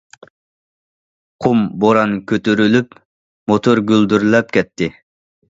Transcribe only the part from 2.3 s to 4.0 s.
كۆتۈرۈلۈپ، موتور